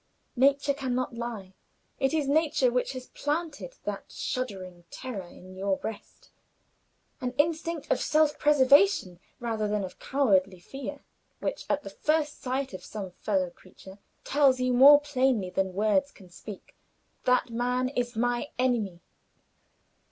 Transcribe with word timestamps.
Nature 0.35 0.73
can 0.73 0.95
not 0.95 1.13
lie; 1.13 1.53
and 1.53 1.53
it 1.99 2.11
is 2.11 2.27
nature 2.27 2.71
which 2.71 2.93
has 2.93 3.05
planted 3.09 3.75
that 3.83 4.11
shuddering 4.11 4.83
terror 4.89 5.27
in 5.27 5.55
your 5.55 5.77
breast; 5.77 6.31
an 7.21 7.35
instinct 7.37 7.87
of 7.91 7.99
self 8.01 8.39
preservation 8.39 9.19
rather 9.39 9.67
than 9.67 9.83
of 9.83 9.99
cowardly 9.99 10.59
fear, 10.59 11.01
which, 11.39 11.65
at 11.69 11.83
the 11.83 11.89
first 11.91 12.41
sight 12.41 12.73
of 12.73 12.83
some 12.83 13.11
fellow 13.11 13.51
creature, 13.51 13.99
tells 14.23 14.59
you 14.59 14.73
more 14.73 14.99
plainly 14.99 15.51
than 15.51 15.75
words 15.75 16.11
can 16.11 16.31
speak, 16.31 16.75
"That 17.25 17.51
man 17.51 17.89
is 17.89 18.15
my 18.15 18.49
enemy!" 18.57 19.01